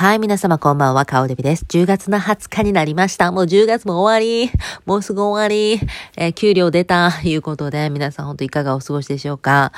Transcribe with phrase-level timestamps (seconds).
[0.00, 1.66] はい、皆様こんばんは、かおでびです。
[1.68, 3.30] 10月の20日になりました。
[3.32, 4.50] もう10月も終わり。
[4.86, 5.78] もうすぐ終わり。
[6.16, 7.20] えー、給料出た。
[7.22, 9.72] いうことで、皆さん本当いかがお過ごしでしょうか。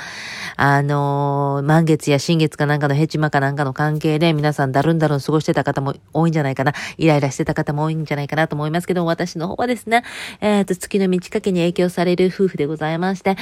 [0.55, 6.71] あのー、満月や新月かなんかのヘチマかなんかの関係で、皆さんだるんだるん過ごしてた方も多いんじゃないかな。
[6.97, 10.05] イライラしてた方も多いんじゃないかなと思いますけど、私の方はですね、
[10.39, 13.35] えっ、ー、と、月の満ち欠けに影響される夫婦でございまして、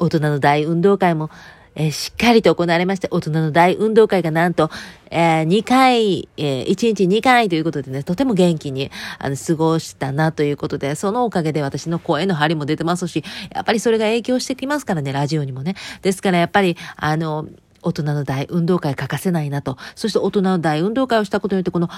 [0.00, 1.30] 大人の大運動会も
[1.76, 4.70] えー、しっかりと行われまして、大人の大運動会がなんと、
[5.10, 13.22] えー、2回、えー、1日2回ということでね、とても元気に、あの、過ごしたなということで、そのおかげで私の声の張りも出てますし、
[13.54, 15.76] やっぱりそれが影響してきますからね、ラジオにもね。
[16.02, 17.46] ですからやっぱり、あの、
[17.82, 19.76] 大人の大運動会欠かせないなと。
[19.94, 21.88] そして大人の大運動会をしたことによって、この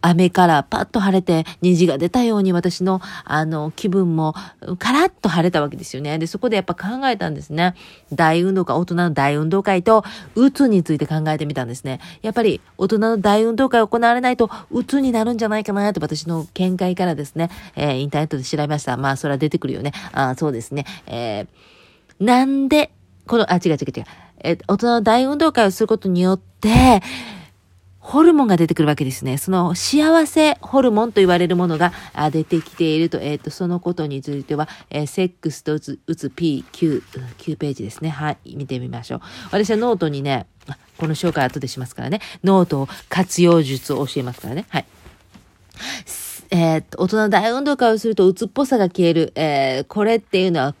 [0.00, 4.34] 雨からパッと晴れて虹が出たように私のあの気分も
[4.78, 6.18] カラッと晴れたわけですよね。
[6.18, 7.74] で、そこでやっぱ考えたんですね。
[8.12, 12.00] 大運動会、大人の大運動会とうつについて考えてみたんですね。
[12.22, 18.96] やっぱり大人の大運動会行われないとうつになるんじゃないかなって私の見解からですね、えー、インターネットで調べました。
[18.96, 19.92] まあ、それは出てくるよね。
[20.12, 20.84] あそうですね。
[21.06, 22.90] えー、なんで、
[23.26, 24.04] この、あ、違う違う違う。
[24.40, 27.02] えー、大人の大運動会をすることによって、
[28.08, 29.36] ホルモンが出てくるわけですね。
[29.36, 31.92] その幸せホルモンと言われるものが
[32.32, 38.08] 出てきていると、えっ、ー、と、そのことについては、えー、セックスと鬱 P9、9ページですね。
[38.08, 39.20] はい、見てみましょう。
[39.50, 40.46] 私はノートにね、
[40.96, 44.64] この紹介後でしますからね、ノートを活用術を教えますからね。
[44.70, 44.86] はい。
[46.50, 49.32] えー、大人の大運動会をすると鬱っぽさが消える。
[49.34, 50.74] えー、これっていうのは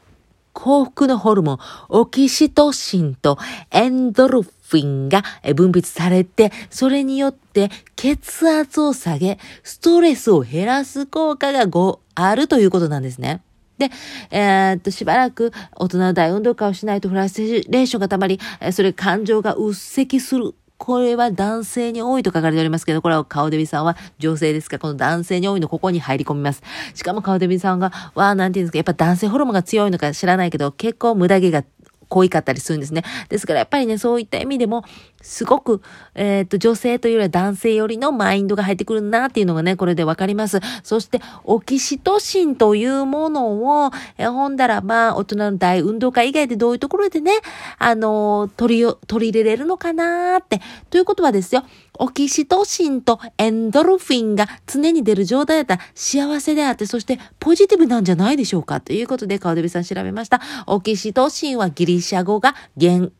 [0.58, 3.38] 幸福のホルモン、オキシトシンと
[3.70, 5.22] エンドルフィンが
[5.54, 13.40] 分泌されて、それによって血圧を下げ、ストレスを減らす効果がごあるということなんですね。
[13.78, 13.90] で、
[14.32, 18.40] えー、っと、しばらく大人の大運動会をしないとフラストレーションが溜まり、
[18.72, 26.62] それ感情がうっせきするこれは男性に多いと書かれておりますけど、これは顔デビさんは女性ですかこの男性に多いのここに入り込みます。
[26.94, 31.64] しかも顔デビさんが、わあ、なんていうんですか、やっぱ男性ホルモンが強いのか知らないけど、結構無駄毛が
[32.08, 33.04] 濃いかったりするんですね。
[33.28, 34.84] ですからやっぱりね、そういった意味でも、
[35.20, 35.82] すごく、
[36.14, 40.60] えっ、と、女性というよりは男性よりのマインドが入ってくるなっていうのがね、これでわかります。
[40.82, 47.32] そして、オキシトシンというものを、えほんだら、まあ、大人の大運動会以外でどういうところでね、
[47.78, 50.60] あの、取り、取り入れれるのかなって。
[50.90, 51.64] ということはですよ、
[51.98, 60.40] オキシトシンとエンドルフィンが常に出る状態だったら幸せであって、そしてポジティブなんじゃないでしょうかということで、顔デビさん調べました。
[60.66, 62.54] オキシトシンはギリシャ語が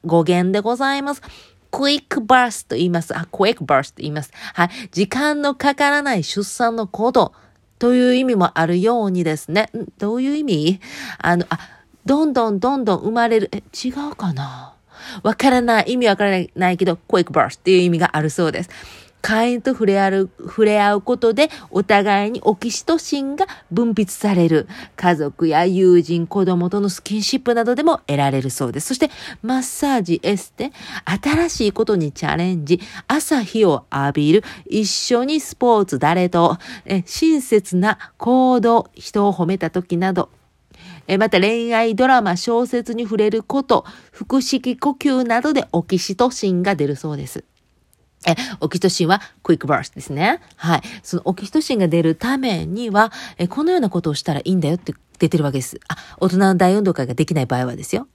[0.05, 1.23] 語源でございます。
[1.71, 3.15] クイックバースと言います。
[3.15, 4.31] あ、クイックバースと言います。
[4.55, 4.71] はい。
[4.91, 7.35] 時間のかからない出産のこと
[7.79, 9.71] という意味もあるようにですね。
[9.99, 10.81] どういう意味？
[11.19, 11.59] あの、あ、
[12.07, 13.51] どんどんどんどん生まれる。
[13.53, 14.73] え、違うかな？
[15.23, 15.93] わからない。
[15.93, 18.71] 意味わからないけど、クイックバースっていう意味があるそうです。
[19.21, 24.69] 会員と触れ合う、触れ合うことで、お互いにオキシトシンが分泌される。
[24.97, 28.89] 家族や友人、子供とのスキンシップなどでも得られるそうです。
[28.89, 29.11] そして、
[29.43, 30.73] マッサージ、エステ、
[31.05, 40.31] 新しいことにチャレンジ、朝日を浴びる、一緒にスポーツ、誰と、え親切な行動、人を褒めた時など、
[41.09, 47.45] えまた恋愛ドラマ、小説に触れること、腹式呼吸などでオキシトシンが出るそうです。
[48.27, 50.41] え、オキシトシンはクイックバースですね。
[50.57, 50.83] はい。
[51.03, 55.81] そのオキシトシンが出るためには、え、このようなことをしたらいいんだよって出てるわけです。
[55.89, 58.07] あ、大人の大運動会ができない場合はですよ。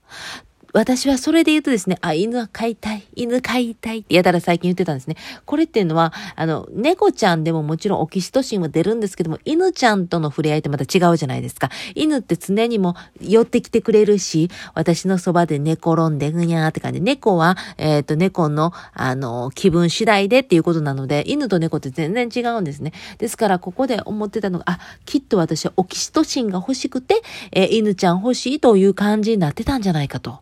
[0.73, 5.15] 私はそれで言うとですね、あ、犬は飼いたい、犬飼いたいってやたら最近言ってたんですね。
[5.45, 11.69] これっていうのは、あの、猫ちゃんでももちろんオキシトシンは出るんですけども、犬ちゃんとの触れ合いってまた違うじゃないですか。
[11.93, 22.93] 犬って常にも寄ってきてくれるし、私のそばで寝転んでぐにゃーって感じ、猫は、えっ、ー、と、猫の、あの、気分次第でっていうことなので、犬と猫って全然違うんですね。
[23.19, 30.39] ですから、ここで思ってたのが、あ、きっと私はオキシトシンが欲しくて、えー、犬ちゃん欲しいという感じになってたんじゃないかと。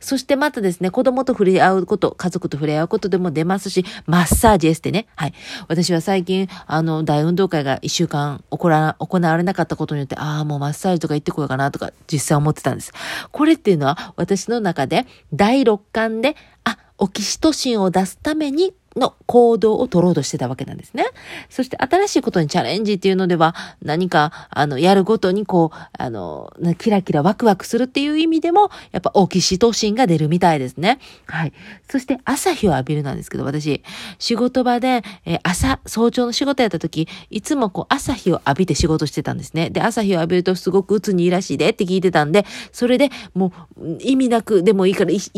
[0.00, 5.06] そしてまたですね、子供と触れ合うこと、家族と触れ合うことでも出ますし、マッサージエステね。
[5.16, 5.34] はい。
[5.68, 12.92] 私は最近、あの、大運動会が一週間行われなかったことによって、ああ、もうマッサージとか行ってこようかなとか、実際思ってたんです。
[13.30, 21.06] これっていうのは、私の中で、第六感で、あ、オキシトシンを出すためにの行動を取ろうとしてたわけなんですね。
[21.48, 30.98] そして新しいことにチャレンジっていうのでは何かあのやるごとにこうあのキラキラワクワクするっていう意味でもやっぱオキシトシンが出るみたいですね。
[31.26, 31.52] はい。
[31.90, 33.82] そして朝日を浴びるなんですけど私
[34.18, 39.70] 仕事場で、え、朝早朝の仕事やった時いつもこう朝日を浴びて仕事してたんですね。
[39.70, 45.30] で朝日を浴びるとすごく鬱にいいらしいでって聞いてたんでそれでもう意味なくでもいいから1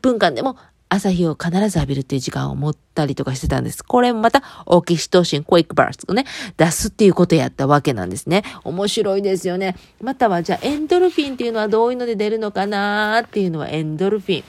[0.00, 0.56] 分間でも
[0.90, 3.84] 朝日を必ず浴びるっていう時間を持ったりとかしてたんです。
[3.84, 6.24] これまた、オキシトシン、クイックバースをね、
[6.56, 8.42] 出すっていうことやったわけなんですね。
[8.64, 9.76] 面白いですよね。
[10.00, 14.44] または、じゃあ、エンドルフィンっていうのはどういうので出るのかなっていうのは、エンドルフィン。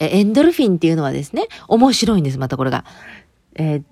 [0.00, 2.84] え、エンドルフィンっていうのはですね、面白いんです、またこれが。
[3.54, 3.82] えー、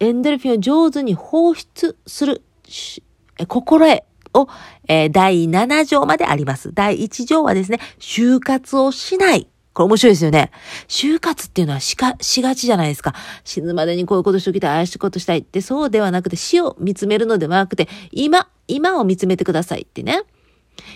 [0.00, 2.42] エンドルフィンを上手に放出する、
[3.38, 4.04] え心得
[4.34, 4.48] を、
[4.88, 6.72] えー、第7条まであります。
[6.74, 9.48] 第1条はですね、就活をしない。
[9.74, 10.50] これ面白いですよね。
[10.88, 13.12] 就活っていうのはしか、しがちじゃないですか。
[13.44, 20.22] 死ぬまでにこういうことしときたい、ああいうことしたいって、そうではなくて死を見つめるのではなくて、今、今を見つめてくださいってね。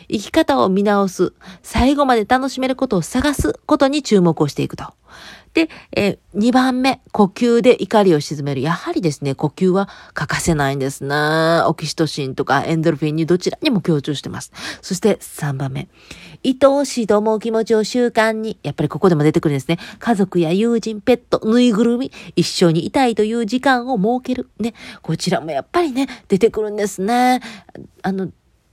[0.09, 1.33] 生き方を見直す、
[1.63, 4.95] 最後まで楽しめることを探すことに注目をしていくと。
[5.55, 8.61] で、えー、2番目、呼吸で怒りを鎮める。
[8.61, 11.15] やはりですね、呼吸は欠かせないんですね。
[11.67, 14.53] オキシトシンとかエンドルフィンにどちらにも強調してます。
[14.83, 15.89] そして3番目、
[16.45, 19.79] 愛おしいと思う気持ちを習慣に、やっぱりここでも出てくるんですね。
[19.99, 24.51] 家族や友人、ペット、ぬいぐるみ、一緒にいたいという時間を設ける。
[24.59, 24.75] ね。
[25.03, 27.41] こちらもやっぱりね、出てくるんですね。
[28.03, 28.31] あの、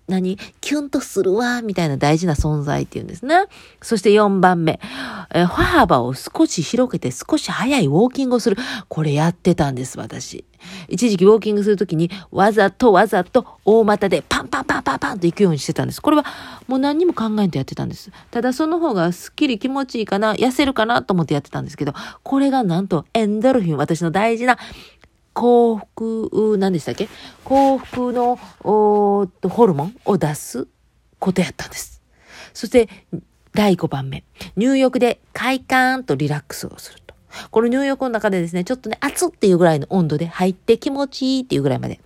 [0.08, 0.38] 何？
[0.62, 3.46] キュンとするわ、みたいな大事な存在っていうんですね。
[3.82, 4.80] そして4番目、
[5.34, 8.58] え歩幅を少し広げて少し早いウォーキングをする。
[8.88, 10.46] これやってたんです、私。
[10.88, 16.02] 一時期ウォーキングするときにわざとわざと大股でパンパンパンパンパンと行くようにしてたんです。
[16.02, 16.26] これは
[16.68, 18.12] もう何にも考えてやってたんです。
[18.32, 21.94] ただその方がスッキリ気持ちいいかな、痩せるかなと思ってやってたんですけど、
[22.24, 24.58] これがなんとエンドルフィン、私の大事な
[25.36, 27.10] 幸福、何でしたっけ？
[27.44, 29.28] 幸福のホ
[29.68, 30.66] ルモンを出す
[31.20, 32.02] ことやったんです。
[32.54, 32.88] そして、
[33.54, 34.24] 第5番目。
[34.56, 37.14] 入浴で快感とリラックスをすると。
[37.52, 42.00] この入浴の中でですね、ちょっとね、熱っていうぐらいの温度で入って気持ちいいっていうぐらいまで。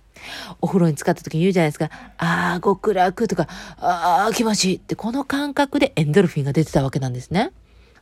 [0.60, 1.88] お風呂に浸かった時に言うじゃないですか。
[2.18, 3.46] ああ、極楽とか、
[3.78, 7.52] ああ、気持ちいいって、この感覚でエンドルフィンが出てたわけなんですね。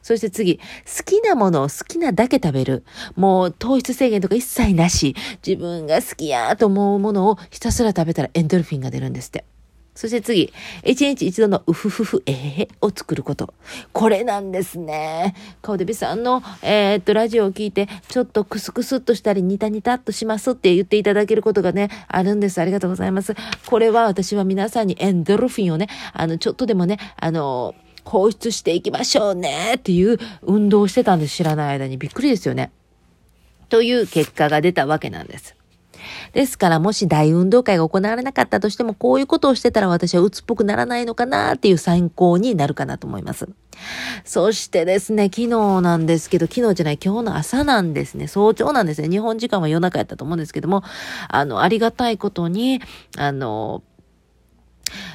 [0.09, 0.63] そして次、好
[1.05, 2.83] きなものを好きなだけ食べる。
[3.15, 5.15] もう糖質制限とか一切なし。
[5.47, 9.45] 自分が好きやと思うものをひたすら食べたらエンドルフィンが出るんですって。
[9.95, 10.51] そして次、
[10.83, 13.53] 一日一度のうふふふえへへを作ること。
[13.93, 15.35] これなんですね。
[15.61, 22.59] 顔でびさんの、えー、っと、ラジオを聞いて、ちょっとクスクスっとしたり、ニタニタっとしますって言っていただけることがね、あるんです。
[22.63, 23.35] ありがとうございます。
[23.67, 27.75] これは私は皆さんにエンドルフィンをね、あの、ちょっとでもね、あの
[28.09, 31.37] 放出していきましょうねっていう運動をしてたんです。
[31.37, 31.99] 知らない間に。
[31.99, 32.73] びっくりですよね。
[33.69, 35.55] という結果が出たわけなんです。
[36.33, 43.49] ですから、もし大運動会が行われなかったとしても、こういうことをしてたら私は鬱っぽくならないのかなっていう参考になるかなと思います。
[44.25, 49.09] そしてですね、昨日なんですけど、昨日じゃない、今日の朝なんですね、早朝なんですね。
[49.09, 50.83] 日本時間は夜中やったと思うんですけども、
[51.29, 52.81] あの、ありがたいことに、
[53.17, 53.83] あの、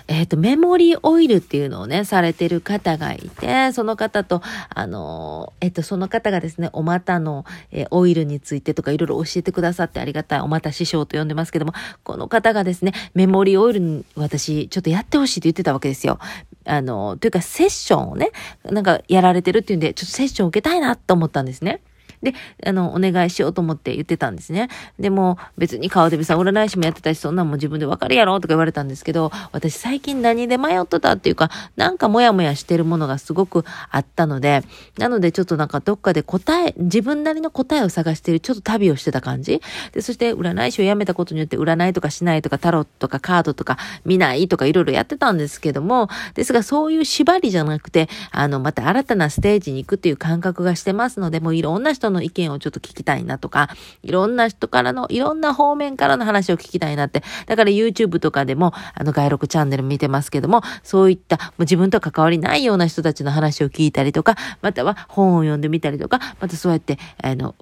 [0.08, 11.74] えっ、ー、と、メモリーオイルっていうのをね、されてる方がいて、その方と、あの、えっ、ー、と、その方がですね、お股の、えー、オイルについてとかいろいろ教えてくださってありがたい、お股師匠と呼んでますけども、
[12.04, 16.20] この方がですね、メモリーオイルに私、ちょっとやってほしいって言ってたわけですよ。
[16.66, 18.32] あの、というかセッションをね、
[18.64, 21.82] なんかやられてるっていうんで、ちょっとセッション受けたいなと思ったんですね。
[22.24, 22.34] で、
[22.66, 24.70] あの、お願いしようと思って言ってたんですね。
[25.00, 34.64] でも、別に川手さん占い師もやってたし、そんなんも自分でわかるやろとか言われたんですけど、私最近何で迷ってたっていうか、なんかモヤモヤしてるものがすごくあったので、
[34.98, 39.62] なのでちょっとなんかどっかで答え、自分なりの答えを探してる、ちょっと旅をしてた感じ。
[39.92, 53.70] で、そして占い師を辞めたことによって占いとかしないとかタロットとかカードとか見ないとかいろいろやってたんですけども、ですがそういう縛りじゃなくて、あの、また新たなステージに行くっていう感覚がしてますので、もういろんな人のの意見をちょっと聞きたいなとか、
[54.04, 57.24] いろんな人からの、いろんな方面からの話を聞きたいなって。
[57.48, 67.56] だから YouTube とかでも、あの、外録チャンネル見てますけども、そういった、もう自分と関わりないような人たちの話を聞いたりとか、または本を読んでみたりとか、またそうやって、あの、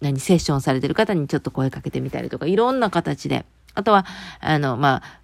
[0.00, 3.44] 何、セッションされてる方にちょっと声かけてみたりとか、いろんな形で。
[3.74, 4.06] あとは、
[4.40, 5.20] あの、まあ、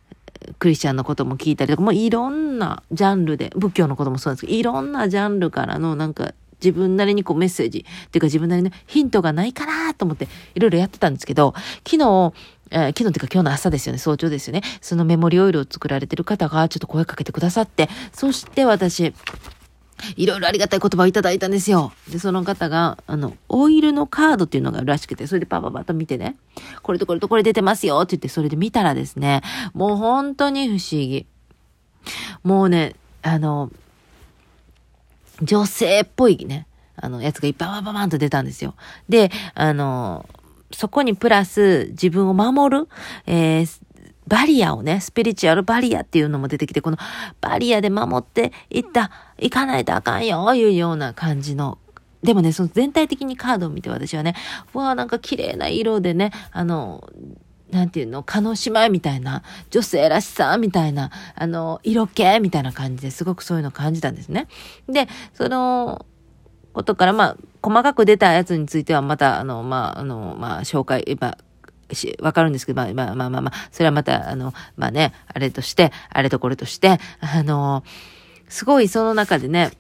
[0.58, 6.32] クリスチャンのことも聞いたりとか、もういろんなジャンルで、仏教のこともそうなんですけど、いろんなジャンルからのなんか
[6.63, 11.55] 自分なりにこうメッセージっていうか自分なりのヒントがないかなと思っていろいろやってたんですけど、
[11.87, 12.33] 昨日、
[12.71, 14.63] えー、昨日っていうか今日の朝ですよね、早朝ですよね。
[14.81, 19.15] そのメモリオイルを作られてる方がちょっと声かけてくださって、そして私、
[20.17, 21.93] いろいろありがたい言葉をいただいたんですよ。
[22.11, 26.37] で、その方が、あの、オイルのカードっていうのがあるらしくて、それでパパパッと見てね、
[26.83, 31.27] これとこれとこれ出てますよって言って、それで見たらですね、もう本当に不思議。
[32.43, 33.71] もうね、あの、
[35.43, 36.66] 女性っぽいね、
[36.97, 38.75] あの、やつがいっぱいバンバンバンと出たんですよ。
[39.09, 40.28] で、あの、
[40.73, 42.88] そこにプラス自分を守る、
[43.26, 43.81] えー、
[44.26, 46.97] バリアをね、スピリチュアルバリアっていうのも出てきて、この
[47.40, 51.78] バリアで守っていった、いかないとあかんよ、いうような感じの
[52.23, 54.35] でもね、その全体的にカードを見て私はね、
[54.75, 57.09] うわなんか綺麗な色でね、あの、
[57.70, 64.49] なんていうの、叶姉妹みたいな、女性らしさみたいな、あの、色気みたいな感じですごくそういうのを感じたんですね。
[64.88, 66.06] で、その、
[66.73, 71.38] ことから、まあ、細かく出たやつについてはまた、あの、まあ、あの、まあ、紹介、まあ、
[72.20, 77.85] わかるんですけど、まあまあまあまあまあ、それはまた、あの、まあね、あれとして、あれとこれとして、あの、
[78.49, 79.70] すごいその中でね、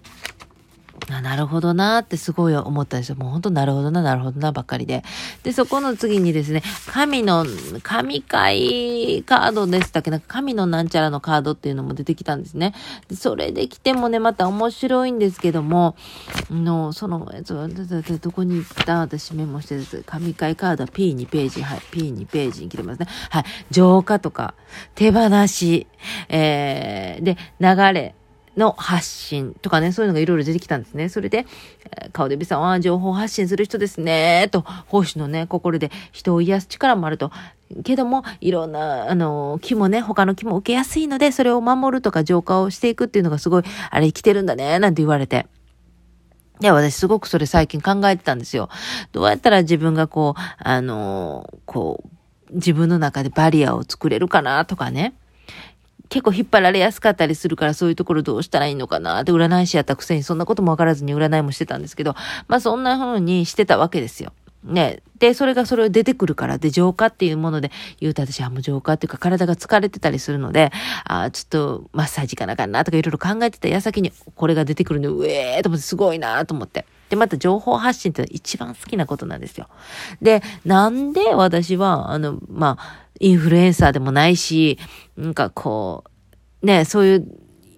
[1.08, 3.16] あなるほどなってすごい思ったんですよ。
[3.16, 5.04] もう本当なるほどな、なるほどなばっかりで。
[5.44, 7.46] で、そこの次にですね、神の、
[7.84, 10.10] 神会カードでしたっけ？
[10.10, 12.74] なんか神のなんちゃらのカードっていうのも出てきたんですね。
[13.14, 15.94] それで来てもね、また面白いんですけども、
[16.50, 18.98] の、その、どこに行った？
[18.98, 20.02] 私メモしてです。
[20.04, 23.06] 神会カードは P2 ページ、はい、P2 ページに来てますね。
[23.30, 24.54] はい、浄化とか、
[24.96, 25.86] 手放し、
[26.28, 28.14] えー、で、流れ、
[28.56, 31.08] の発信とかね、そういうのがいろいろ出てきたんですね。
[31.08, 31.46] それで、
[32.12, 37.30] 顔でびさんは情報発信する人ですね、と、奉仕のね、心で人を癒す力もあると。
[37.84, 45.46] けども、いろんな、あの、木もね、他の木も受けやすいので、それを守るとか浄化をしていくっていうのがすごい、あれ生きてるんだね、なんて言われて。
[46.60, 48.70] いや、私すごくそれ最近考えてたんですよ。
[49.12, 55.14] どうやったら自分がこう、あの、こう、自分の中でバリアを作れるかなとかね。
[56.08, 62.14] 結構引っ張られやすかったりするからそういうところどうしたらいいのかなって占い師やったくせにそんなこともわからずに占いもしてたんですけど、
[62.48, 64.32] まあそんな風にしてたわけですよ。
[64.66, 65.02] ね。
[65.18, 67.70] で、それがそれを出てくるから、で、浄化っていうもので
[68.00, 70.72] 言うと私はもう浄化っていうか体が疲れてたりするので、
[71.04, 76.84] あちょっとマッサージ行かなかなとかいろいろ考えてた矢先にこれが出てくるんで、うえーと思ってすごいなと思って。
[77.08, 79.68] で、また情報発信って一番好きなことなんですよ。
[80.20, 84.78] で、なんで私は、あの、まあ、インフルエンサーでもないし、
[85.16, 86.04] なんかこ
[86.62, 87.26] う、ね、そういう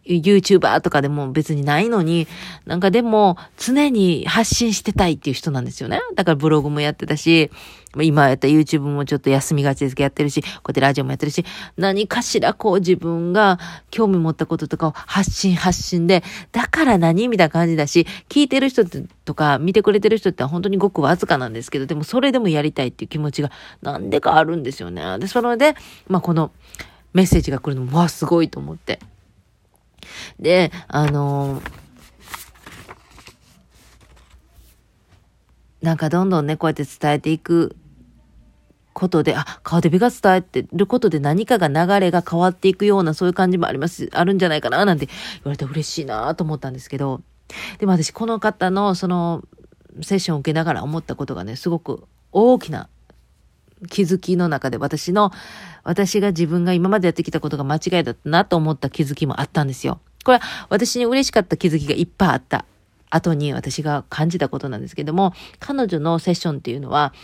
[0.08, 2.26] YouTuber とかでも別にないのに、
[2.66, 6.00] なんかでも常に発信してたいっていう人なんですよね。
[6.14, 7.50] だからブログもやってたし、
[7.96, 11.44] 今やった YouTube もちょっと休みがちですけどやってるし、こうやってラジオもやってるし、
[11.76, 13.58] 何かしらこう自分が
[13.90, 16.22] 興味持ったこととかを発信発信で、
[16.52, 18.84] だから何みたいな感じだし、聞いてる人
[19.24, 23.50] とか見てくれてる人って本当にごくわずかなんですけど、でもそれでもやりたいっていう気持ちが
[23.82, 25.18] なんでかあるんですよね。
[25.18, 25.74] で、それで、
[26.08, 26.50] まあこの
[27.12, 29.00] メッセージが来るのも、わ、すごいと思って。
[30.38, 31.70] で、あのー、
[35.82, 37.76] なんかどんどんね、こうやって伝えていく
[38.92, 45.14] ことで、あ、顔で美が伝えてることで何かが流れが変わっていくようなそういう感じもあります、あるんじゃないかななんて言
[45.44, 47.20] われて嬉しいなと思ったんですけど、
[47.78, 49.44] でも私この方のその
[50.02, 52.88] セッションを受けながら思ったことがね、すごく大きな
[53.88, 55.30] 気づきの中で私の、
[55.84, 60.00] 私が自分が今までやってきたことが間違いだったなと思った気づきもあったんですよ。
[60.24, 62.64] これは私に嬉しかった気づきがいっぱいあった
[63.10, 67.14] 後に私が感じたことなんですけども、彼女のセッションっていうのは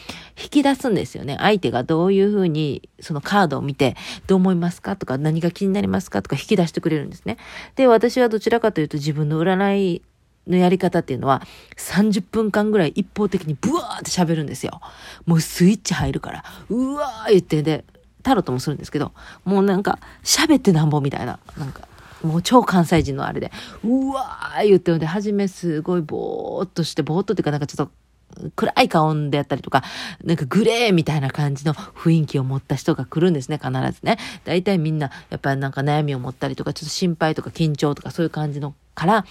[0.43, 1.37] 引き出すんですよね。
[1.41, 3.97] 相手がどういうふうにそのカードを見て
[4.27, 7.37] どう思いますかとか何が気になりますかとか引き出してくれるんですね。
[7.77, 10.03] で、私はどちらかというと自分の占い
[10.47, 11.43] のやり方っていうのは
[11.77, 14.81] 30分間ぐらい一方的にブワーって喋るんですよ。
[15.27, 17.63] もうスイッチ入るから、うわー言って。
[17.63, 17.85] で、
[18.23, 19.13] タロットもするんですけど、
[19.45, 21.87] もうなんか喋ってなんぼみたいな、なんか
[22.23, 23.53] もう超関西人のあれで、
[23.85, 24.91] うわー言って。
[24.91, 29.85] るんで、初めすごいぼーっとして、ぼーっとっていうかなんかちょっと暗い顔であったりとか、
[30.25, 34.19] なんかグレーみたいな感じの雰囲気を持った人が来るんですね、必ずね。
[34.45, 39.27] 大体みんな、やっぱりなんか悩みを持ったりとか、ちょっと心配とか緊張とかそういう感じのから、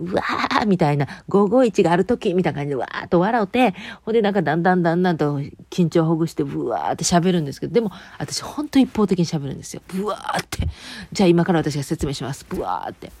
[0.00, 5.40] うわーみたいな、551がある時みたいな感じでわーっと笑うて、ほんでなんかだんだんだんだんと
[5.70, 9.82] 緊張ほぐして、うわーって喋るんですけど、でも私ほんと一方的に喋るんですよ。
[9.88, 10.66] ブワーって。
[11.12, 12.46] じゃあ今から私が説明します。
[12.48, 13.12] ブワーって。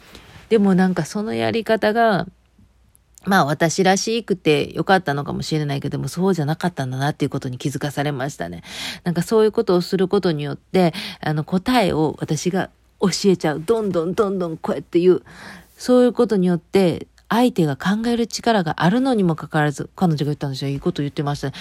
[0.48, 2.26] でもなんかそのやり方が、
[3.26, 8.62] まあ私らしくてよかったのかもしれないけども、そうじゃなかったんだなっていうことに気づかされましたね。
[9.04, 12.70] なんかそういうことをすることによって、あの答えを私が
[13.00, 13.60] 教えちゃう。
[13.60, 15.22] どんどんどんどんこうやって言う。
[15.80, 20.70] そういうことによって、相手が考える力があるのにもかかわらず、彼女が言ったんですよ。
[20.70, 21.54] いいこと言ってましたね。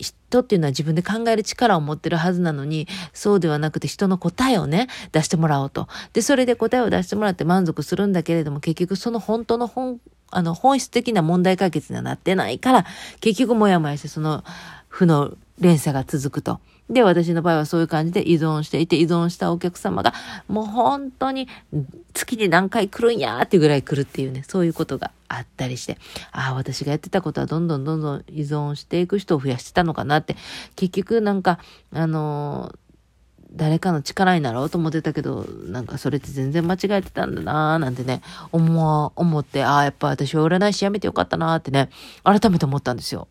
[0.00, 5.86] 人っていうのは自分で考える力を持ってるはずなのに、そうではなくて人の答えをね、出してもらおうと。
[6.12, 10.00] で、それで答えを出してもらって満足するんだけれども、結局その本当の本、
[10.32, 12.86] あの、本質的な問題解決にはなってないから、
[13.20, 14.42] 結局もやもやしてその
[14.88, 16.58] 負の連鎖が続くと。
[16.88, 20.14] で、私の場合はそういう感じで依存していて、依存したお客様が、
[20.48, 21.48] もう本当に
[22.14, 25.98] 月に何回来るんやーってぐらい来るっていうね、そういうことがあったりして、
[26.30, 30.36] ああ、私がやってたことはどんどんどんどん依存していく人を増やしてたのかなって、
[30.76, 31.58] 結局なんか、
[31.92, 32.78] あのー
[33.52, 38.20] 誰かの力になろうと思ってたけど、なんかそれって全然間違えてたんだなーなんてね、
[38.52, 41.88] 思、思って、ああ、やっぱ私は占い師やめてよかったなーってね、
[42.22, 43.28] 改めて思ったんですよ。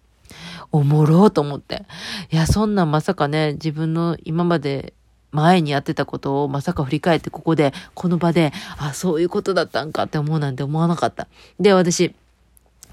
[0.71, 1.85] おもろーと思って。
[2.31, 4.93] いや、そんなまさかね、自分の今まで
[5.31, 11.27] 前にやってたことをまさか振り返ってここで、この場で、あ、そういうことだったんかって思うなんて思わなかった。
[11.59, 12.15] で、私、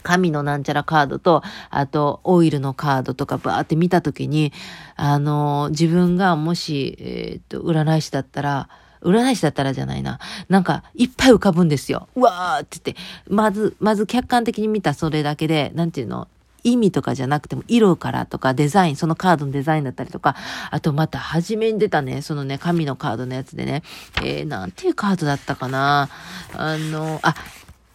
[0.02, 4.52] 神のなんちゃらカードと、あと、オイルのカードとかバーって見たときに、
[4.96, 8.68] あの、自分がもし、えー、っと、占い師だったら、
[9.02, 10.18] 占い師だったらじゃないな。
[10.48, 12.08] なんか、いっぱい浮かぶんですよ。
[12.14, 16.28] うわーって言って、まず、まず客観的に見たそれだけで、なんていうの、
[16.64, 20.36] 意味とかじゃなくても色からとかデザイン、そのカードのデザインだったりとか、
[20.70, 23.82] あとまた初めに出たね、そのね、神のカードのやつでね、
[24.22, 26.08] えー、なんていうカードだったかな。
[26.54, 27.34] あの、あ、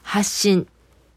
[0.03, 0.67] 発信、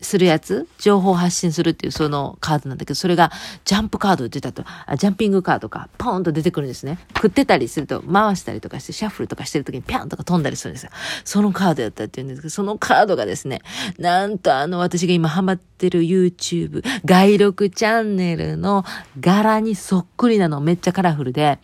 [0.01, 3.31] するやつ情報発信するっていうそのカードなんだけど、それが
[3.65, 6.99] ジャンプカード出たと、あジャンピングカードがポーンと出てくるんですね。
[7.15, 10.91] 食ってたりすると回したりとかして、シャッフルとかしてる時にピャンとか飛んだりするんですよ。
[11.25, 13.63] そのカードやったって言うんですけど、そのカードがですね、
[13.99, 18.85] なんとあの私が今ハマってる YouTube、外録チャンネルの
[19.19, 21.59] 柄にそっくりなの、めっちゃカラフルで、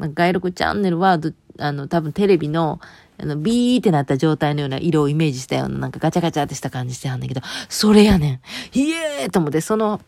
[0.00, 1.20] 外録チャンネルは、
[1.58, 2.80] あの、多分テレビの
[3.18, 8.40] あの、ビーってなった状態のような色をイメージしたような、なんかガチャガチャってした感じしてはんだけど、それやね
[8.74, 8.78] ん。
[8.78, 10.00] イエーと思って、その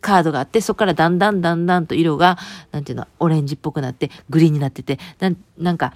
[0.00, 2.38] カードがあって、そこからだんだんだんだんと色が、
[2.72, 5.94] なんていうの、オレンジっぽくなって、グリーンになってて、ななんか、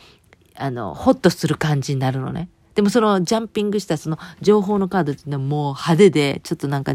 [0.57, 2.49] あの、ホッとする感じになるのね。
[2.75, 6.93] でもそのジャンピングしたその情報のカードっていうのはもう派手で、ちょっとなんか、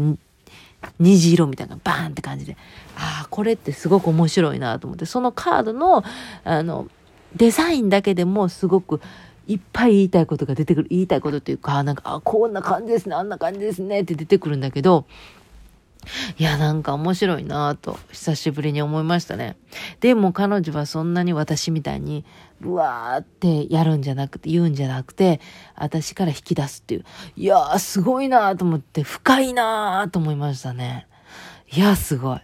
[0.98, 2.56] 虹色みたいなバーンって感じで、
[2.96, 6.02] ああ、これってすごく面白いなと思って、そのカードの、
[6.44, 6.88] あの、
[7.36, 9.00] デザインだけでもすごく
[9.46, 10.88] いっぱい言いたいことが出てくる。
[10.90, 15.06] 言いたいことっていうか、なんか、あ、こんな感じですね、あんな感じですねって出てくるんだけど、
[16.38, 19.56] いや、なんか面白いなぁと、久しぶりに思いましたね。
[20.00, 22.24] でも彼女はそんなに私みたいに、
[22.62, 25.40] うわーってやるんじゃなくて、言うんじゃなくて、
[25.76, 27.04] 私から引き出すっていう。
[27.36, 31.06] いやー、すごいなぁと思って、深いなぁと思いましたね。
[31.72, 32.40] いやー、すごい。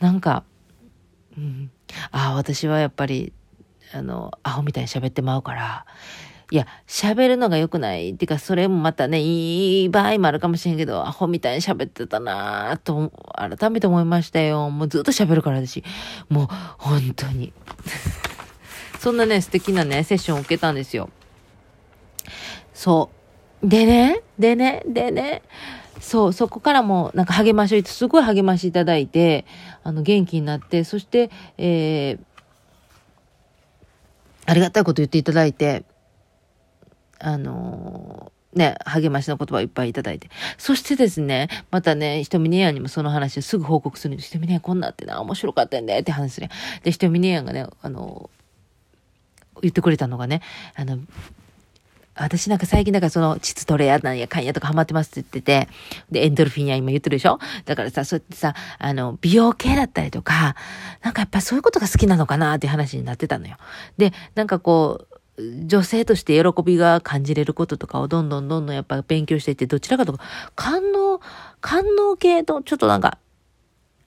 [0.00, 0.44] なんか、
[1.36, 1.70] うん、
[2.10, 3.32] ああ、私はやっぱり、
[3.92, 5.86] あの、アホみたいに喋ってまうから、
[6.52, 14.70] いや、喋るのが良くないっていうか、それもまたね、いい場合もあるかもしれんけど、アホみたいに喋ってたなぁと、改めて思いましたよ。
[14.70, 15.82] もうずっと喋るからだし、
[16.28, 17.52] もう、本当に。
[19.00, 21.10] そんなね、素敵なね、セッションを受けたんですよ。
[22.72, 23.10] そ
[23.62, 23.68] う。
[23.68, 25.42] でね、でね、でね、
[26.00, 29.44] そう、そこからもなんか励ましをすごい励ましいただいて、
[29.82, 32.25] あの、元気になって、そして、えー、
[34.46, 35.84] ありがたいこと言っていただいて、
[37.18, 40.30] あのー、ね、励ましの言葉をいっぱいいただいて。
[40.56, 44.28] そしてですね、またね、ひとみねやんにもその話をすぐ報告するんです。
[44.28, 46.48] ひとみねやんこんなってな、面白かったよねって話する。
[46.82, 48.30] で、ひとみねやんがね、あの、
[49.62, 50.42] 言ってくれたのがね、
[50.74, 50.98] あの、
[52.16, 55.68] 私なんか最近だかその、膣トレやなんやかんやとかハマってますって言ってて、
[56.10, 57.38] で、エンドルフィンや今言ってるでしょ？
[57.64, 60.56] だからさ、そうやってさ、あの、美容系だったりとか、
[61.02, 63.56] なんかやっぱそういうことが好きなのかなっていう話になってたのよ。
[63.98, 65.20] で、なんかこう、
[65.66, 70.24] 女性として喜びが感じれることとかをどんどんどんどんやっぱ勉強していって、どちらかとか、
[70.54, 71.20] 官能、
[71.60, 73.18] 官能系とちょっとなんか、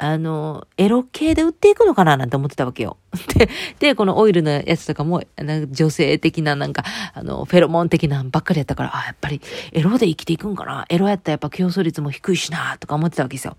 [0.02, 2.96] あの、エロ系で売っていくのかななんて思ってたわけよ。
[3.36, 9.42] で、で、このオイルのやつとかも、女性的ななんか、あの、フェロモン的なばっかりやったから、あ、やっぱり
[9.74, 13.58] エロで生きていくんかなエロやったらやっぱ競争率も低いしなとか思ってたわけですよ。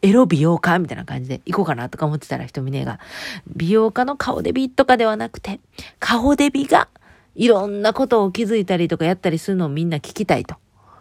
[0.00, 3.00] エロ美容家みたいな感じで行こうかなとか思ってたら、瞳ねが、
[3.48, 5.58] 美容家の顔デビとかではなくて、
[5.98, 6.86] 顔デビが
[7.34, 10.54] いろんなことを気づいたりとかやったりするのをみんな聞きたいと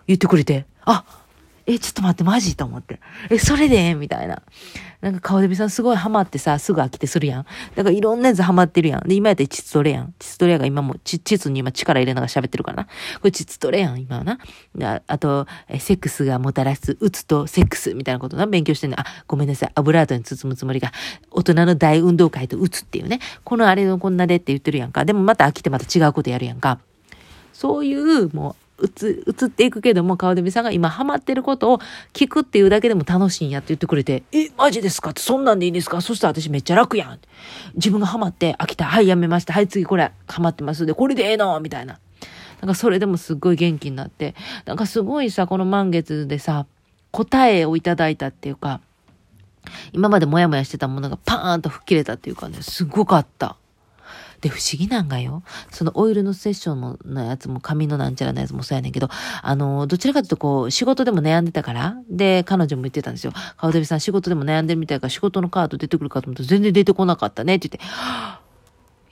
[0.08, 1.04] 言ってくれて、あ、
[1.71, 2.99] え、ちょっと待って、マジと思って。
[3.29, 3.93] え、それで？
[3.93, 4.41] みたいな。
[5.01, 7.45] なんか顔デビさんすごいハマってさ、すぐ飽きてするやん。
[7.75, 9.08] だからいろんなやつハマってるやん。
[9.08, 10.13] で、今やったらチツトレやん。
[10.17, 12.86] チツトレやが今も、チチツに今力入れながら喋ってるからな。
[12.86, 12.91] こ
[13.25, 14.39] れチツトレやん、今はな。
[14.82, 15.45] ああと、
[15.77, 18.99] セックスがもたらす、うつとセックスみたいなことな、勉強してんの。
[18.99, 19.71] あ、ごめんなさい。
[19.75, 20.91] アブラートに包むつもりが、
[21.32, 23.19] 大人の大運動会とうつっていうね。
[23.43, 25.05] このあれのこんなでって言ってるやんか。
[25.05, 26.79] でもまた飽きてまた違うことやるやんか。
[27.53, 31.79] そういう、もう、映っていくけども、川出さんが今ハマってることを
[32.13, 35.11] 聞くっていうだけでも楽しいんやって言ってくれて、え、マジですか？
[35.11, 36.01] ってそんなんでいいんですか？
[36.01, 37.19] そしたら私めっちゃ楽やん。
[37.75, 38.85] 自分がハマって飽きた。
[38.85, 39.53] はい、やめました。
[39.53, 40.85] はい、次これハマってます。
[40.85, 41.99] で、これでええのみたいな。
[42.61, 46.65] なんかそれでもすっごい元気になって、なんかすごいさ、この満月でさ、
[47.11, 48.81] 答えをいただいたっていうか、
[49.93, 53.55] 今までモヤモヤしてたものがパーンと吹っ切れたっていうかね、すごかった。
[54.41, 55.43] で、不思議なんがよ。
[55.71, 59.10] そのオイルのセッションのやつも、髪のなんちゃらのやつもそうやねんけど、
[59.41, 63.34] あの、どちらかというとこう、仕事でも悩んでたから、で、彼女も言ってたんですよ。
[63.58, 67.86] 川出さん仕事でも悩んでるみたいから仕事のカード出てくるかと思ったら全然出てこなかったねって言って、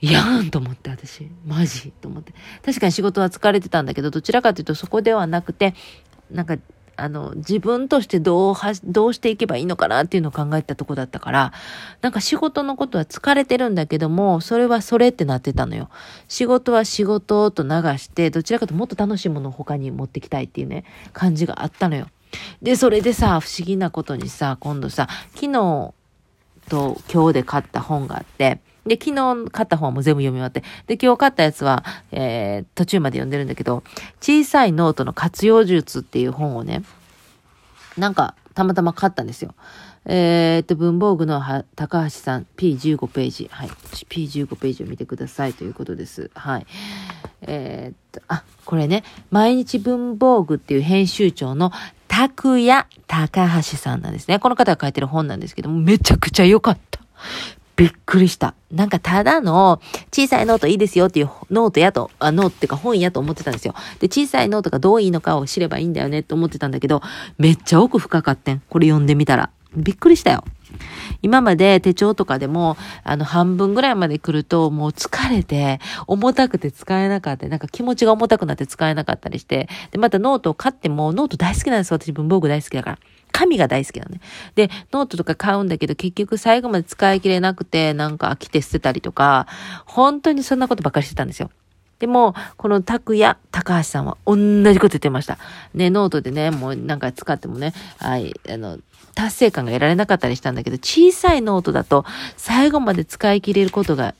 [0.00, 1.28] いやんと思って私。
[1.44, 2.32] マジと思って。
[2.64, 5.74] 確かに仕事は疲れてたんだけど、どちらかというとそこではなくて、
[6.30, 6.56] なんか、
[6.98, 11.52] あの、自分としてどうは、どうしていけばいいのかなっていうのを考えたとこだったから、
[12.02, 15.88] なんか仕事のことは疲れてるんだけども、それはそれってなってたのよ。
[16.26, 22.08] 仕事は仕事と流して、どちらかともっと楽しいものを他に持ってきたいっていうね、感じがあったのよ。
[22.60, 25.94] で、それでさ、不思議なことにさ、今度さ、昨日
[26.68, 33.82] と今日で買った本があって、で、昨日買った本も全部読み終わって、で、今日買ったやつは、えー、途中まで読んでるんだけど、
[34.20, 36.82] 小さいノートの活用術っていう本をね、
[37.96, 39.54] なんか、たまたま買ったんですよ。
[40.04, 41.40] えー、っと、文房具の
[41.76, 43.48] 高橋さん、P15 ページ。
[43.52, 43.68] はい。
[43.68, 46.30] P15 ページを見てくださいということです。
[46.34, 46.66] はい。
[47.42, 51.72] えー、っと、あ、これね、毎日文房具っていう編集長の
[52.08, 54.38] 拓也高橋さんなんですね。
[54.38, 57.00] この方が書いてる本なんですけども、めちゃくちゃ良かった。
[57.78, 58.54] びっくりした。
[58.72, 59.80] なんかただの
[60.12, 63.74] 小さいノートいいですよっていうノートやと、あ、ノートっていうか本やと思ってたんですよ。
[64.00, 67.02] で、小さいノートがどういいのかを知ればいいんだよねって思ってたんだけど、
[67.38, 68.62] めっちゃ奥深かってん。
[68.68, 69.50] これ読んでみたら。
[69.76, 70.44] びっくりしたよ。
[71.22, 77.46] 今まで手帳とかでも、あの、半分ぐらいまで来ると、もう疲れて、重たくて使えなかった。
[77.46, 81.98] なんか気持ちが重たくなって使えなかったりして、で、またノートを買っても、ノート大好きなんですよ。
[81.98, 82.98] 私文房具大好きだから。
[83.32, 84.20] 紙が大好きなのね。
[84.54, 89.46] で、ノートとか買うんだけど、結局最後まで使い切れなくて、なんか飽きて捨てたりとか、
[89.86, 91.50] 本当にそんなことばっかりしてたんですよ。
[91.98, 95.38] でも、この拓也、高橋さんは同じこと言ってました。
[95.74, 98.78] ね、ノートでね、もうなんか使ってもね、はい、あの、
[99.14, 102.04] 達成感が得られなかったりしたんだけど、小さいノートだと
[102.36, 104.14] 最後まで使い切れることが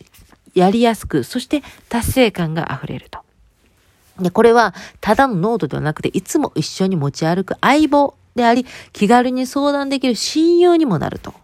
[0.55, 3.21] やりやすく、そして達成感が溢れると。
[4.21, 11.35] で、これはただのノートではなくて、いつも一緒に持ち歩く相棒であり、気軽に相談できる親友にもなると。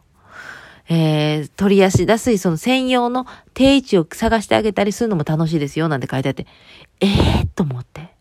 [0.89, 6.47] えー、取りやすい、その専用の定位置を探してあげたりするのも楽しいですよ、なんて書いてあって、
[7.01, 8.15] ええー、と思って。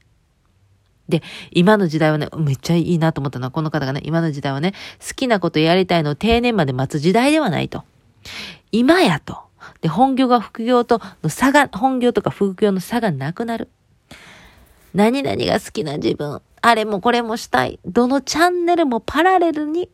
[1.10, 4.74] で、今の時代はね、めっちゃいいなと思ったのは、この方がね、今の時代はね、
[5.06, 7.84] 好きなことやりたいのを定年まで待つ時代ではないと。
[8.72, 9.38] 今やと。
[9.82, 13.70] で、本業が副業との差が、本業とか副業の差がなくなる。
[14.94, 16.42] 何々が好きな自分。
[16.66, 17.78] あれもこれもしたい。
[17.86, 19.90] どのチャンネルもパラレルに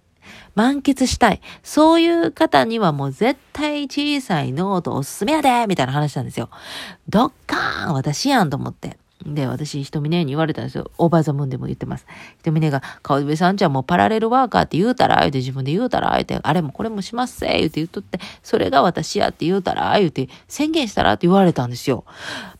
[0.53, 1.41] 満喫したい。
[1.63, 6.51] そういう方にはもう絶対小さいノートおすすめやでみたいな話なんですよ。
[7.07, 8.98] ドッカーン私やんと思って。
[9.25, 10.91] で、私、ひとみねに言われたんですよ。
[10.97, 12.05] オーバーザムーンでも言ってます。
[12.37, 22.05] ひとみねが、川辺さんちはもうパラレルワーカーって言うたら、言うて自分で言うたら、言うて、あれもこれもしますせ、言うて言っとって、それが私やって言うたら、言うて、宣言したらって言われたんですよ。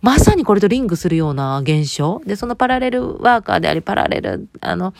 [0.02, 2.22] まさにこれとリンクするような現象。
[2.26, 4.94] で、そのパラレルワーカーであり、パラレル、あの、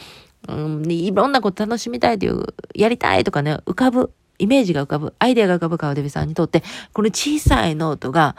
[0.48, 8.38] うん、いろんなこと楽しみたいという、やりたいとかね、浮かぶ、イメージが浮かぶ、アイデアが浮かぶ川出さんにとって、この小さいノートが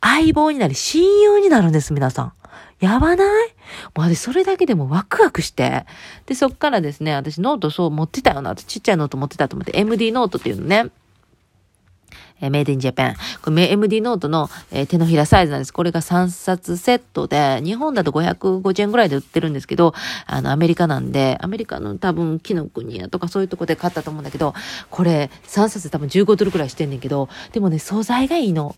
[0.00, 2.32] 相棒になり、親友になるんです、皆さん。
[2.80, 3.48] やばない？
[3.94, 5.84] もう私それだけでもワクワクして。
[6.26, 8.54] で、そっからですね、私ノートそう持ってたよな。
[8.54, 10.90] ちっちゃいノート持ってたと思って、MD ノートっていうのね。
[12.40, 13.14] えメイドインジャパン。
[13.42, 15.72] これ MD ノートの、えー、手のひらサイズなんです。
[15.72, 19.92] これが3冊セットで、日本だと550円ぐらいで売ってるんですけど、
[20.26, 24.54] あの、アメリカなんで、アメリカの多分、紀伊國屋とかそういうとこで買ったと思うんだけど、
[24.90, 28.76] これ3冊多分15ドルくらいしてんねんけど、でもね、素材がいいの。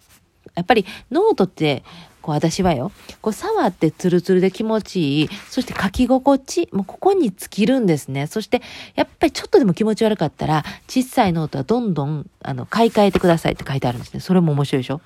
[0.54, 1.84] やっぱりノートって
[2.22, 5.28] こう私はよ、こう触ってツルツルで気持ちいい。
[5.48, 6.68] そして書き心地。
[6.72, 8.26] もうここに尽きるんですね。
[8.26, 8.62] そして、
[8.94, 14.20] やっぱりちょっとでも気持ち悪かったら、小さいノートはどんどん、あの、買い替えてくださいって書いてあるんですね。
[14.20, 15.00] それも面白いでしょ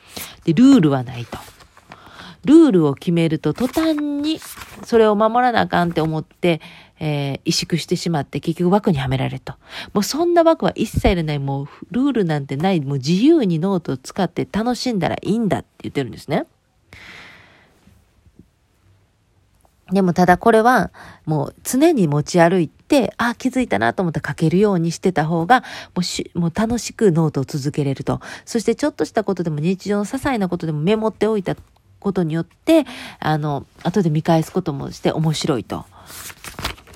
[0.44, 1.38] で、ルールはないと。
[2.44, 4.38] ルールを決めると途端に
[4.84, 6.60] それを守らなあかんって思って、
[7.00, 9.54] えー、萎縮してしまって結局枠にはめられると。
[9.92, 11.38] もうそんな枠は一切いらない。
[11.38, 12.80] もうルールなんてない。
[12.80, 16.44] もう自由にノートを使って楽しんだらいいんだって言ってるんですね。
[19.94, 20.90] でもただこれは
[21.24, 25.60] もう常に持ち歩いて、あ、気づいたなと思ったら書けるようにしてた方が、
[25.94, 28.20] もうし、もう楽しくノートを続けれると。
[28.44, 31.56] そしてちょっとしたことでも日常の些細なことでもメモっておいた
[32.00, 32.84] ことによって、
[33.20, 35.86] あの、後で見返すこともして面白いと。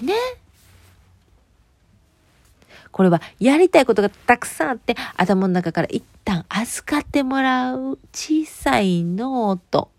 [0.02, 0.14] ね。
[2.90, 9.90] これはやりたいことがたくさんあって、頭の中から一旦預かってもらう小さいノート。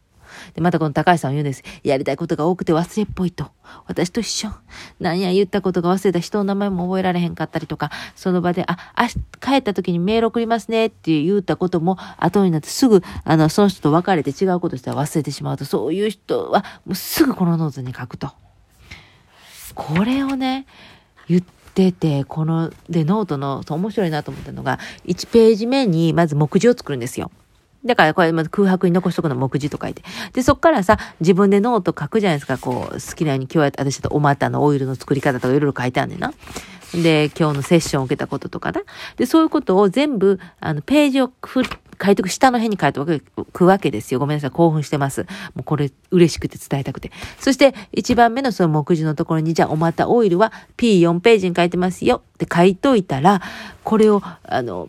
[0.54, 1.64] で、またこの高橋さんは言うんです。
[1.84, 3.52] やりたいことが多くて忘れっぽいと。
[3.88, 4.50] 私と一緒。
[5.00, 9.08] 何や言ったことが忘れた人の名前も覚えられへんかったりとか、その場で、あ、あ、
[9.40, 18.32] 帰った時にメール送りますねって言ったことも後になってすぐ、あの、その人と別れて違うことしたら忘れてしまうと、そういう人はもうすぐこのノートに書くと。
[19.76, 20.66] これをね、
[21.28, 27.32] 言ってて、この、で、ノートの、面白いなと思ったのが、1ページ目にまず目次を作るんですよ。
[27.86, 30.04] だからこれまず空白に残しとくの目次と書いて。
[30.34, 32.58] で、そっからさ、自分でノート書くじゃないですか。
[32.58, 36.34] こう、好きなように今日は私とお股のオイルの作り方とかいろいろ書いてあんねんな。
[36.94, 38.82] で、今日のセッションを受けたこととかだ。
[39.18, 43.06] で、そういうことを全部、あの、ページをふ書いてく、下の辺に書いてお
[43.52, 44.20] くわけですよ。
[44.20, 44.52] ごめんなさい。
[44.52, 45.24] 興奮してます。
[45.54, 47.12] もうこれ嬉しくて伝えたくて。
[47.40, 53.42] そして、一番目のその目次のところに、じゃあお股オイルは P4 ページに書いてますよって書いといたら、
[53.84, 54.88] これを、あの、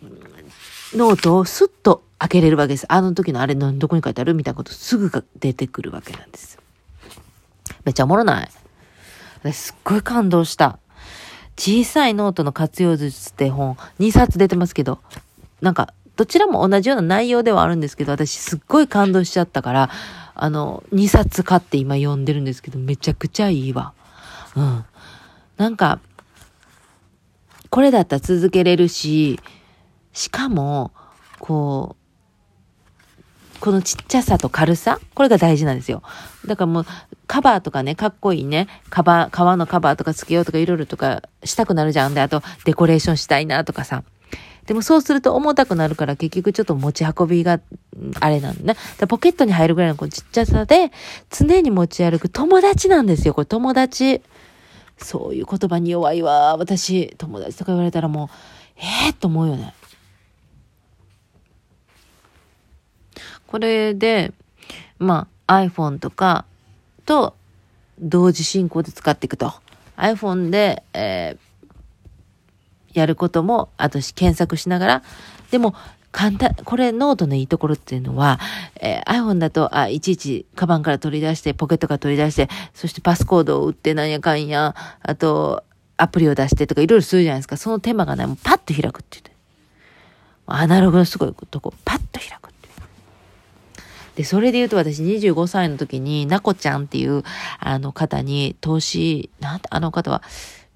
[0.94, 2.87] ノートをスッと開けれるわけです。
[2.88, 6.59] あの時のあれのどこに書いてあるみたいなことすぐ出てくるわけなんです。
[7.85, 8.50] めっちゃおもろない
[9.42, 10.79] 私すっごい感動した。
[11.57, 14.98] 小さいノートの活用術って本2冊出てますけど、
[15.61, 19.90] なんかどちらも同じような内容ではあるんですけど、私すっごい感動しちゃったから、
[20.35, 23.94] あの、2冊買って今読んでるんですけど、めちゃくちゃいいわ。
[24.57, 24.85] うん。
[25.57, 26.00] なんか、
[27.70, 29.40] これだったら続けれるし、
[30.12, 30.92] しかも、
[31.38, 34.99] こう、このちっちゃさと軽さ？
[35.14, 36.03] これが大事なんですよ。
[36.46, 36.87] だからもう、
[37.27, 42.14] カバーとかね、かっこいいね、カバー、革のカバーとかつけようとかいろいろとかしたくなるじゃん。
[42.14, 44.03] で、あと、デコレーションしたいなとかさ。
[44.66, 47.61] でもそうすると重たくなるから結局ちょっと持ち運びが、
[48.20, 48.81] あれなんだね。
[48.99, 50.92] だポケットに入るぐらいのこのちっちゃさで、
[51.29, 53.35] 常に持ち歩く友達なんですよ。
[53.35, 54.23] これ友達。
[54.96, 56.57] そういう言葉に弱いわ。
[56.57, 58.29] 私、友達とか言われたらもう、
[58.77, 59.75] ええー、と思うよね。
[63.51, 64.33] これで、
[64.99, 66.45] まあ iPhone とか
[67.05, 67.35] と
[67.99, 69.53] 同時進行で使っていくと。
[69.97, 75.03] iPhone で、えー、やることも、あと検索しながら、
[75.51, 75.75] でも、
[76.13, 78.41] 簡単、これノートのいいところっていうのは、
[78.81, 85.65] えー、iPhone だと、あ、いちいちカバンから取り出して、ポケットから取り出して、そしてパスコードを打ってなんやかんや、あと、
[85.97, 87.57] アプリを出してとかいろいろするじゃないですか。
[87.57, 89.31] その手間がね、もうパッと開くって言って。
[90.47, 92.50] アナログのすごいとこ、パッと開く。
[94.16, 97.23] で、それで言うと私25歳の時に、なこちゃんっていう
[97.59, 100.23] あの方に投資、なんて、あの方は、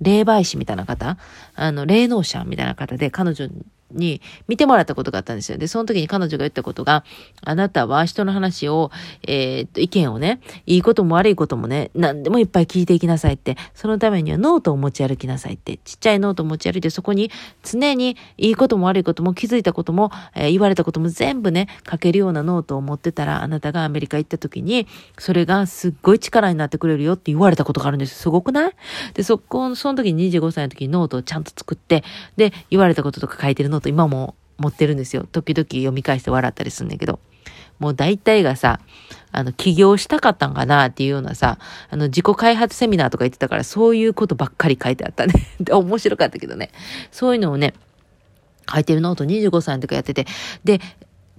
[0.01, 1.19] 霊媒師みたいな方？
[1.55, 3.49] あの、霊能者みたいな方で、彼女
[3.91, 5.59] に見てもらったことがあったんですよ。
[5.59, 7.05] で、その時に彼女が言ったことが、
[7.43, 8.91] あなたは人の話を、
[9.27, 17.31] えー、っと、意見をね、いいことも悪いこともね、何でもいっぱい聞いていきなさいって、そのためにはノートを持ち歩きなさいって、ちっちゃいノートを持ち歩いて、そこに
[17.63, 24.87] 常にいいことも悪いことも気づいたことも、えー、言われたことも全部ね、書けるようなノートを持ってたら、あなたがアメリカ行った時に、
[25.19, 28.15] それがすっごい力になってくれるよって言われたことがあるんです。
[28.19, 28.73] すごくない？
[29.15, 32.03] で、そこ、その時に25歳の時にノートをちゃんと作って、
[32.37, 35.27] で、言われたこととか書いてるノート今も持ってるんですよ。
[35.31, 37.21] 時々読み返して笑ったりすんだけど。
[37.79, 38.81] もう大体がさ、
[39.33, 41.59] あの、起業したかったんかなっていうようなさ、
[41.91, 45.35] あの、自己開発セミナーとか言ってたから、そういうことばっかり書いてあったね。
[45.61, 46.71] で面白かったけどね。
[47.11, 47.75] そういうのをね、
[48.73, 50.27] 書いてるノート25歳の時やってて、
[50.63, 50.81] で、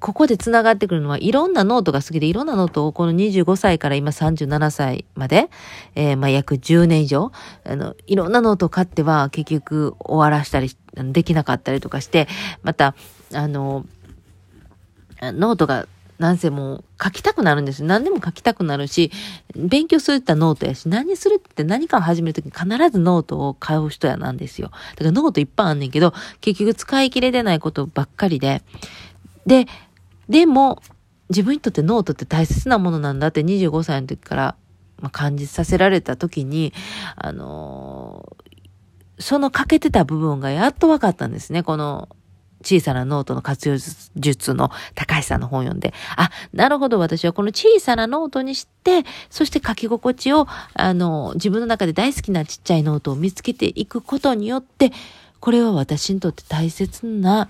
[0.05, 5.49] ここで繋がってくるのは、いろんなノートが好きで、いろんなノートをこの25歳から今37歳まで、
[5.95, 7.31] えー、まあ約10年以上、
[7.63, 12.27] あの、いろんなノートを買っては結局終わらしたり、できなかったりとかして、
[12.61, 12.93] また、
[13.33, 13.87] あの、
[15.23, 15.87] ノートが
[16.19, 17.83] なんせもう書きたくなるんです。
[17.83, 19.11] 何でも書きたくなるし、
[19.55, 24.69] 勉強するってノートやし、何するって何かを始めるときに必ずノートを買う人やなんですよ。
[24.69, 28.61] だからノートいっぱいあんねんけど、結局使い切れてないことばっかりで、
[29.45, 29.67] で、
[30.29, 30.81] でも、
[31.29, 34.55] 自分にとってノートって大切なものなんだって25歳の時から、
[35.11, 36.73] 感じさせられた時に、
[37.15, 41.63] あのー、その欠けてた部分がやっと分かったんですね。
[41.63, 42.09] この
[42.65, 43.77] 小さなノートの活用
[44.15, 54.91] 術の高橋さんの本読んで、あ、なるほど、私はこの小さなノートにして、そして書き心地を、あの、自分の中で大好きなちっちゃいノートを見つけていくことによって、
[55.39, 57.49] これは私にとって大切な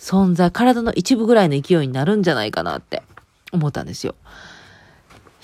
[0.00, 3.02] 存在、体の一部ぐらいの勢いになるんじゃないかなって
[3.52, 4.14] 思ったんですよ。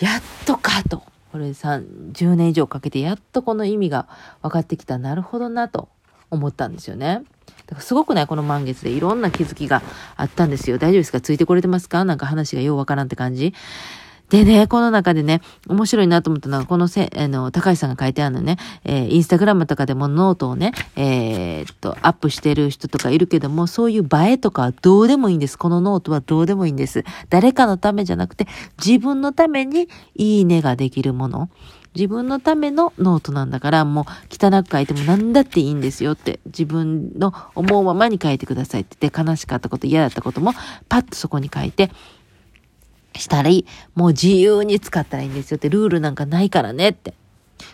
[0.01, 1.05] やっとかと。
[1.31, 4.09] これ10年以上かけてやっとこの意味が
[4.41, 4.97] 分かってきた。
[4.97, 5.91] なるほどなと
[6.31, 7.23] 思ったんですよね。
[7.67, 9.83] だからすごくねこの満月でいろんな気づきが
[10.17, 10.79] あったんですよ。
[10.79, 11.21] 大丈夫ですか？
[11.21, 12.07] ついてこれてますか？
[12.07, 13.53] なんか話がようわからんって感じ
[14.31, 25.57] でね、この中でね、面白いなと思ったのが、このせ、あの、高橋さんが書いてあるのね、えー、インスタグラムとかでもノートをね、えー、っと、アップしてる人とかいるけども、そういう映えとかはどうでもいいんです。
[25.57, 27.05] このノートはどうでもいいんです。
[27.31, 28.49] 誰かのためじゃなくて、
[28.85, 31.49] 自分のためにいいねができるもの。
[31.97, 40.53] 自分のためのノートなんだから、もう汚く書いても何だっていいんですよって、自分の思うままに書いてくださいって言って、悲しかったこと、嫌だったことも、
[40.91, 41.91] パッとそこに書いて、
[43.17, 43.67] したらいい。
[43.95, 47.15] もう自由に使ったらいいんですよって、ルールなんかないからねって。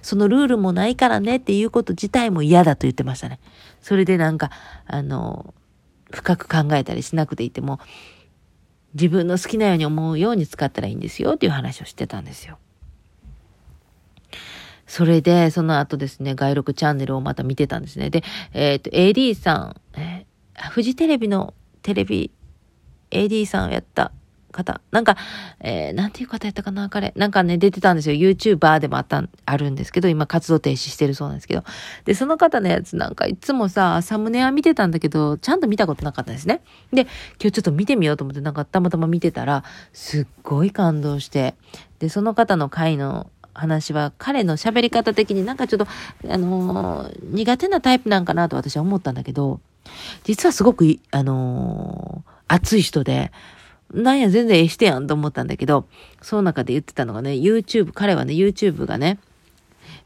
[0.00, 3.40] そのルールもないからねっていうこと自体も嫌だと言ってましたね。
[3.80, 4.50] それでなんか、
[4.86, 5.54] あの、
[6.10, 7.80] 深く考えたりしなくていても、
[8.94, 12.58] 自分の好きなように思うように使ったらいいんですよっていう話をしてたんですよ。
[14.86, 18.10] それで、その後ですね、外録チャンネルをまた見てたんですね。
[18.10, 22.30] で、えっ、ー、と、AD さん、えー、フジテレビのテレビ、
[23.10, 24.12] AD さんをやった
[24.52, 24.80] 方。
[24.90, 25.16] なんか、
[25.60, 27.12] えー、なんていう方やったかな彼。
[27.16, 28.16] なんかね、出てたんですよ。
[28.16, 31.64] YouTuber でもあった、あるんですけど、今活動停止してるそうなんですけど。
[32.04, 36.62] で、その方のやつなんかいつもさ、サムネは見てたんだけど、ちゃんと見たことなかったですね。
[36.92, 37.10] で、今
[37.40, 41.54] 日ちょっと見てみようと思って、なんかたまたま見てたら、すっごい感動して。
[41.98, 45.86] で、その方の回の話は彼の喋り方的になんかちょっと、
[46.32, 49.60] あのー、苦手なタイプなんかなと私は思ったんだけど、
[50.24, 53.32] 実はすごく、あのー、熱い人で、
[53.92, 55.86] なんや、全然ええしてやんと思ったんだけど、
[56.20, 59.18] その中で言ってたのがね、YouTube、彼はね、YouTube がね、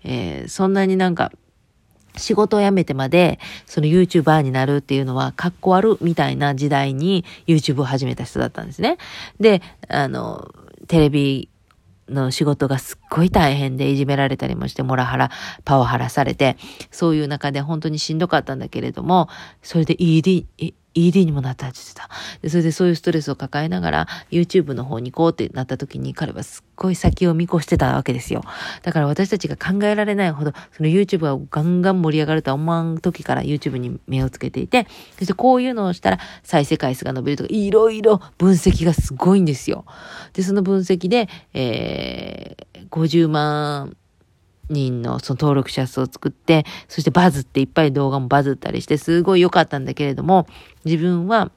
[0.04, 1.32] えー、そんなになんか、
[2.16, 8.98] 仕事を辞めてまで、その YouTuber になるっていうのは、かっこ悪みたいな時代に YouTube を始めた人だったんですね。
[9.38, 10.48] で、あの、
[10.88, 11.48] テレビ
[12.08, 15.30] の仕事がすっごい大変でいじめられたりもして、モラハラ、
[15.64, 16.56] パワハラされて、
[16.90, 19.28] そういう中で本当にしんどかったんだけれども、
[19.62, 20.46] それで ED、
[20.96, 22.08] ED にもなったって言ってた。
[22.42, 28.42] で、それでそういうストレスを抱えながら YouTube の方に行こうってなった時に彼はすっごい先を見越してたわけですよ。
[28.82, 34.86] だから私たちが考えられないほど、その YouTube がガンガン盛り上がるとは思わん時から YouTube に目をつけていて、
[35.18, 39.84] そしてこういうのをしたら再生回数が伸びるとか、いろいろ分析がすごいんですよ。
[40.32, 43.96] で、その分析で、えー、50万
[44.68, 50.46] 人のその登録者数を作って、そしてバズっていっぱい動画もバズったりして、すごい良かったんだけれども、
[50.84, 51.50] 自分は、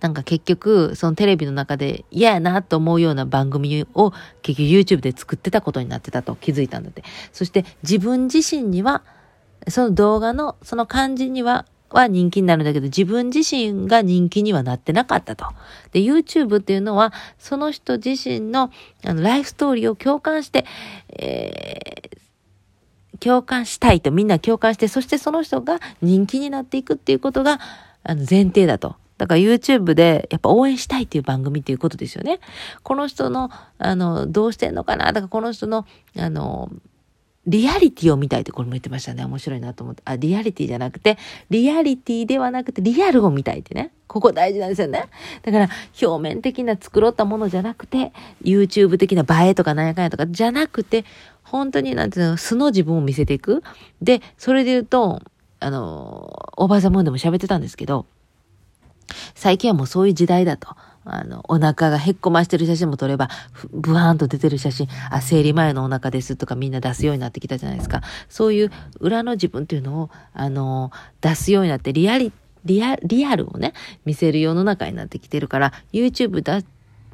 [0.00, 7.02] なんか結局、そのテレビの中で嫌やなと思うような番組を結局 YouTube で作ってたことになってたと気づいたんだって。
[7.32, 9.02] そして自分自身には、
[9.68, 15.46] その動画のその感じにはは人気になるんだけど、自分自身が人気にはなってなかったと。
[15.92, 18.70] で、YouTube っていうのは、その人自身の
[19.04, 20.64] あのライフストーリーを共感して、
[21.10, 27.60] えー、共感したいと、みんな共感して、そしてその人が人気になっていくっていうことが、
[28.02, 28.96] あの、前提だと。
[29.16, 32.40] だから YouTube でやっぱ応援したいっていう番組っていうことですよね。
[32.82, 35.12] この人の、あの、どうしてんのかな？
[35.12, 35.86] だからこの人の、
[36.18, 36.68] あの、
[37.46, 39.24] リアリティを見たいってこれも言ってましたね。
[39.24, 40.02] 面白いなと思って。
[40.06, 41.18] あ、リアリティじゃなくて、
[41.50, 43.92] リアリティではなくて、リアルを見たいってね。
[44.06, 45.08] ここ大事なんですよね。
[45.42, 45.68] だから、
[46.00, 51.04] 表面的な作ろったものじゃなくて、YouTube 的な映えとかなんやかんやとかじゃなくて、
[51.42, 53.62] 本当になんていうの、素の自分を見せていく。
[54.00, 55.20] で、それで言うと、
[55.60, 58.06] あの、おばあさんもでも喋ってたんですけど、
[59.34, 60.76] 最近はもうそういう時代だと。
[61.04, 63.28] あの、お腹がへっこましてる写真も撮れば、
[63.70, 68.02] ブワーンと出てる写真、あ、生理前のお腹ですとかみんな出すようになってきたじゃないですか。
[68.28, 70.90] そういう裏の自分っていうのを、あの、
[71.20, 72.32] 出すようになって、リアリ、
[72.64, 76.62] リア、リアルをね、見せる世の中になってきてるから、YouTube だ、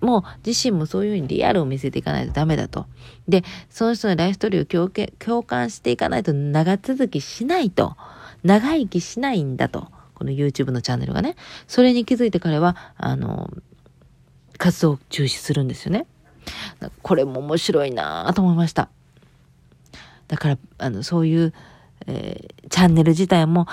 [0.00, 2.86] もう自身もそういうふうにリアルを見せていかないとダメだと。
[3.28, 7.96] で、その人のライフストーリーを共感していかないと長続きしないと。
[8.42, 9.88] 長生きしないんだと。
[10.14, 11.36] この YouTube のチャンネルがね。
[11.66, 13.50] それに気づいて彼は、あの、
[14.60, 16.06] 活動を中止するんですよね。
[17.02, 18.90] これも面白いなと思いました。
[20.28, 21.54] だから、あの、そういう、
[22.06, 23.66] えー、チャンネル自体も、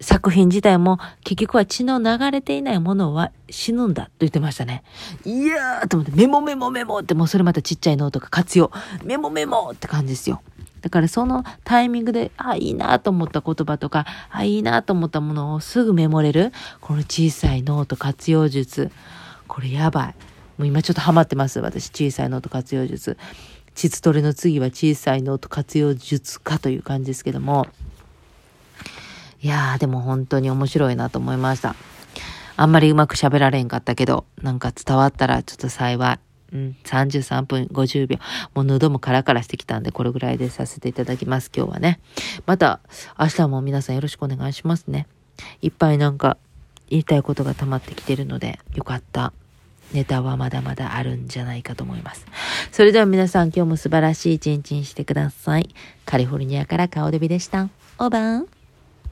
[0.00, 4.82] 作品自体も結局は血の流れていないものは死ぬんだと言ってましたね。
[5.24, 8.70] いやーと思ってメモメモメモってもうそれまたちっちゃいノートが活用。
[9.02, 10.42] メモメモって感じですよ。
[10.82, 16.52] だからそのタイミングで、あ、いいなと思った言葉とか、あ、いいなと思ったものをすぐメモれる。
[16.82, 18.90] この小さいノート活用術。
[19.48, 20.14] これやばい。
[20.58, 21.60] もう今ちょっとハマってます。
[21.60, 23.16] 私、小さいノート活用術。
[23.74, 27.66] 膣トレの次は小さいノート活用術かという感じですけども。
[29.42, 31.74] いやー、でも本当に面白いなと思いました。
[32.56, 36.18] あんまりうまく喋られんかったけど、なんか伝わったらちょっと幸い。
[36.52, 38.18] うん、33分50秒。
[38.54, 41.98] もう喉もカラカラしてきたんで、これぐらいでさせていただきます、今日はね。
[42.46, 42.78] また、
[43.18, 45.08] 明日も皆さんよろしくお願いしますね。
[45.62, 46.38] いっぱいなんか、
[46.94, 49.32] 言いたいことが溜まってきてるので、よかった。
[49.92, 52.24] ネタはまだまだあるんじゃないかと思います。
[52.70, 55.74] それでは皆さん今日も素晴らしい一日にしてください。
[56.04, 57.68] カリフォルニアから顔デビでした。
[57.98, 58.53] オーバー。